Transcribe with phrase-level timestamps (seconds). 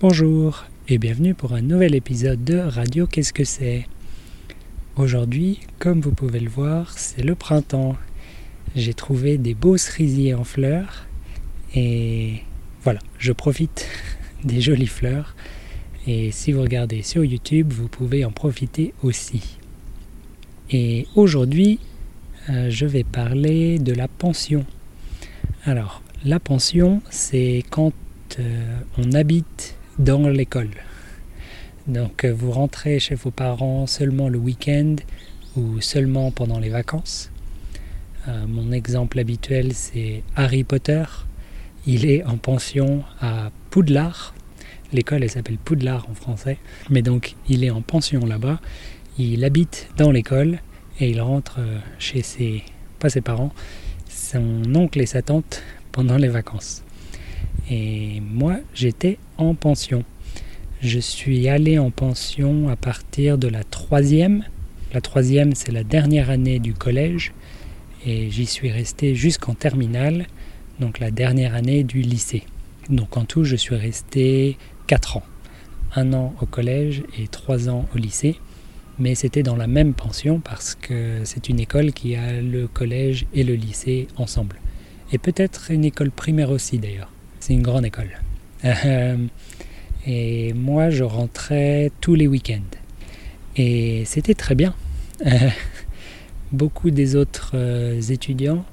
[0.00, 3.86] Bonjour et bienvenue pour un nouvel épisode de Radio Qu'est-ce que c'est?
[4.96, 7.98] Aujourd'hui, comme vous pouvez le voir, c'est le printemps.
[8.74, 11.04] J'ai trouvé des beaux cerisiers en fleurs
[11.74, 12.44] et
[12.82, 13.86] voilà, je profite
[14.42, 15.36] des jolies fleurs.
[16.06, 19.58] Et si vous regardez sur YouTube, vous pouvez en profiter aussi.
[20.70, 21.78] Et aujourd'hui,
[22.48, 24.64] euh, je vais parler de la pension.
[25.66, 27.92] Alors, la pension, c'est quand
[28.38, 30.70] euh, on habite dans l'école.
[31.86, 34.96] Donc euh, vous rentrez chez vos parents seulement le week-end
[35.56, 37.30] ou seulement pendant les vacances.
[38.28, 41.04] Euh, mon exemple habituel c'est Harry Potter.
[41.86, 44.34] Il est en pension à Poudlard.
[44.92, 46.58] L'école elle s'appelle Poudlard en français.
[46.90, 48.60] Mais donc il est en pension là-bas.
[49.18, 50.60] Il habite dans l'école
[51.00, 52.62] et il rentre euh, chez ses,
[52.98, 53.52] pas ses parents,
[54.08, 56.82] son oncle et sa tante pendant les vacances.
[57.70, 60.04] Et moi, j'étais en pension.
[60.82, 64.44] Je suis allé en pension à partir de la troisième.
[64.92, 67.32] La troisième, c'est la dernière année du collège.
[68.04, 70.26] Et j'y suis resté jusqu'en terminale,
[70.80, 72.42] donc la dernière année du lycée.
[72.88, 74.56] Donc en tout, je suis resté
[74.88, 75.22] 4 ans.
[75.94, 78.36] Un an au collège et trois ans au lycée.
[78.98, 83.26] Mais c'était dans la même pension parce que c'est une école qui a le collège
[83.32, 84.56] et le lycée ensemble.
[85.12, 87.10] Et peut-être une école primaire aussi d'ailleurs.
[87.40, 88.10] C'est une grande école.
[88.64, 89.16] Euh,
[90.06, 92.76] et moi, je rentrais tous les week-ends.
[93.56, 94.74] Et c'était très bien.
[96.52, 98.64] Beaucoup des autres euh, étudiants,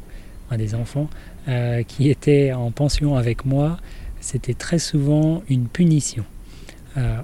[0.58, 1.10] des enfants,
[1.48, 3.78] euh, qui étaient en pension avec moi,
[4.20, 6.26] c'était très souvent une punition.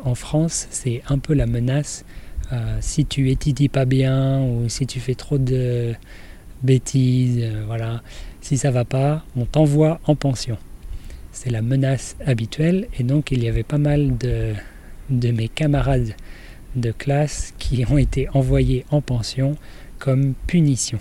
[0.05, 2.05] en France, c'est un peu la menace.
[2.80, 5.94] si tu étudies pas bien ou si tu fais trop de
[6.61, 8.02] bêtises, voilà,
[8.39, 10.57] si ça va pas, on t'envoie en pension
[11.34, 12.88] c'est la menace habituelle.
[12.98, 14.53] Et donc il y avait pas mal de,
[15.09, 16.16] de mes camarades
[16.75, 19.57] de classe qui ont été envoyés en pension
[20.00, 21.00] comme punition.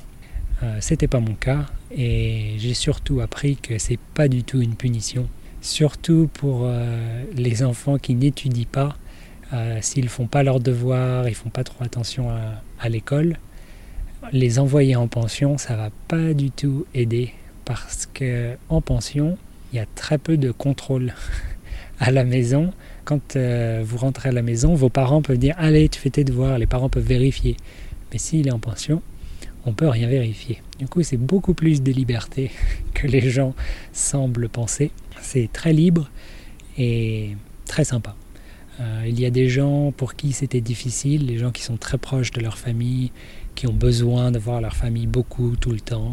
[0.63, 4.75] Euh, C'était pas mon cas et j'ai surtout appris que c'est pas du tout une
[4.75, 5.29] punition.
[5.61, 8.97] Surtout pour euh, les enfants qui n'étudient pas,
[9.53, 13.37] euh, s'ils font pas leurs devoirs, ils font pas trop attention à, à l'école,
[14.33, 17.33] les envoyer en pension, ça va pas du tout aider
[17.65, 19.37] parce que en pension,
[19.73, 21.15] il y a très peu de contrôle
[21.99, 22.73] à la maison.
[23.05, 26.25] Quand euh, vous rentrez à la maison, vos parents peuvent dire Allez, tu fais tes
[26.25, 27.57] devoirs, les parents peuvent vérifier.
[28.13, 29.03] Mais s'il est en pension,
[29.65, 30.63] on peut rien vérifier.
[30.79, 32.51] Du coup, c'est beaucoup plus de liberté
[32.95, 33.55] que les gens
[33.93, 34.91] semblent penser.
[35.21, 36.11] C'est très libre
[36.77, 38.17] et très sympa.
[38.81, 41.99] Euh, il y a des gens pour qui c'était difficile, les gens qui sont très
[41.99, 43.13] proches de leur famille,
[43.55, 46.11] qui ont besoin de voir leur famille beaucoup, tout le temps.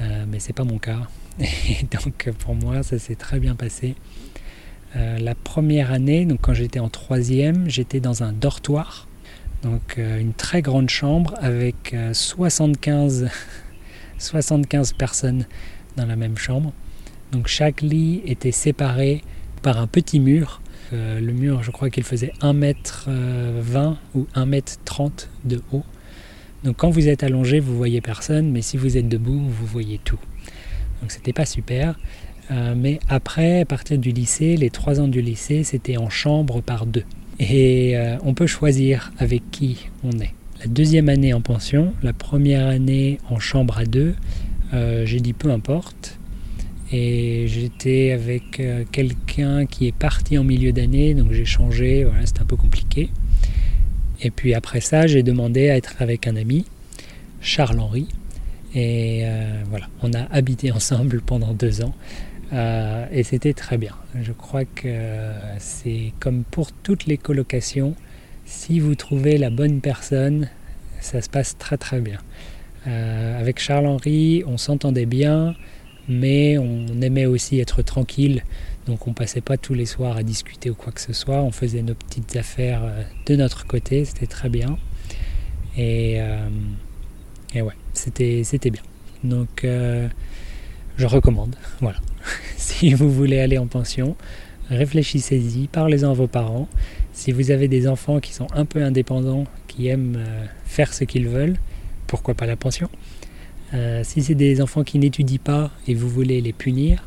[0.00, 1.08] Euh, mais c'est pas mon cas.
[1.40, 3.94] Et donc pour moi, ça s'est très bien passé.
[4.96, 9.06] Euh, la première année, donc quand j'étais en troisième, j'étais dans un dortoir,
[9.62, 13.28] donc euh, une très grande chambre avec 75,
[14.18, 15.46] 75 personnes
[15.96, 16.72] dans la même chambre.
[17.32, 19.22] Donc chaque lit était séparé
[19.62, 20.62] par un petit mur.
[20.92, 25.84] le mur, je crois qu'il faisait 1m20 ou 1m30 de haut.
[26.64, 30.00] Donc quand vous êtes allongé, vous voyez personne, mais si vous êtes debout, vous voyez
[30.02, 30.18] tout.
[31.00, 31.96] Donc c'était pas super.
[32.50, 36.60] Euh, mais après, à partir du lycée, les trois ans du lycée, c'était en chambre
[36.60, 37.04] par deux.
[37.38, 40.34] Et euh, on peut choisir avec qui on est.
[40.60, 44.14] La deuxième année en pension, la première année en chambre à deux,
[44.74, 46.18] euh, j'ai dit peu importe.
[46.90, 52.40] Et j'étais avec quelqu'un qui est parti en milieu d'année, donc j'ai changé, voilà, c'était
[52.40, 53.10] un peu compliqué.
[54.20, 56.64] Et puis après ça, j'ai demandé à être avec un ami,
[57.40, 58.08] Charles-Henri,
[58.74, 61.94] et euh, voilà, on a habité ensemble pendant deux ans.
[62.52, 63.94] Euh, et c'était très bien.
[64.20, 67.94] Je crois que c'est comme pour toutes les colocations,
[68.46, 70.48] si vous trouvez la bonne personne,
[71.00, 72.18] ça se passe très très bien.
[72.86, 75.54] Euh, avec Charles-Henri, on s'entendait bien,
[76.08, 78.44] mais on aimait aussi être tranquille.
[78.86, 81.42] Donc on passait pas tous les soirs à discuter ou quoi que ce soit.
[81.42, 82.82] On faisait nos petites affaires
[83.26, 84.78] de notre côté, c'était très bien.
[85.76, 86.20] Et
[87.54, 88.82] et ouais, c'était, c'était bien.
[89.24, 90.08] Donc, euh,
[90.96, 91.56] je recommande.
[91.80, 91.98] Voilà.
[92.56, 94.16] si vous voulez aller en pension,
[94.70, 96.68] réfléchissez-y, parlez-en à vos parents.
[97.12, 101.04] Si vous avez des enfants qui sont un peu indépendants, qui aiment euh, faire ce
[101.04, 101.56] qu'ils veulent,
[102.06, 102.88] pourquoi pas la pension?
[103.74, 107.06] Euh, Si c'est des enfants qui n'étudient pas et vous voulez les punir,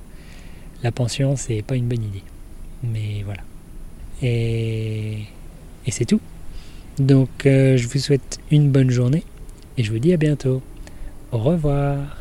[0.84, 2.24] la pension, c'est pas une bonne idée.
[2.84, 3.42] Mais voilà.
[4.22, 5.26] Et,
[5.86, 6.22] et c'est tout.
[7.00, 9.24] Donc, je vous souhaite une bonne journée
[9.78, 10.62] et je vous dis à bientôt.
[11.32, 12.21] Au revoir.